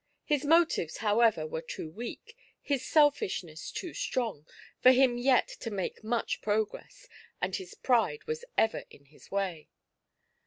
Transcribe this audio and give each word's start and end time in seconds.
His 0.23 0.43
motives, 0.43 0.97
however, 0.97 1.45
were 1.45 1.61
too 1.61 1.91
weak, 1.91 2.35
his 2.59 2.83
selfishness 2.83 3.69
too 3.71 3.93
strong, 3.93 4.47
for 4.81 4.91
him 4.91 5.15
yet 5.15 5.47
to 5.59 5.69
make 5.69 6.03
much 6.03 6.41
progress, 6.41 7.07
and 7.39 7.55
his 7.55 7.75
pride 7.75 8.23
was 8.25 8.43
ever 8.57 8.83
in 8.89 9.05
his 9.05 9.29
way. 9.29 9.69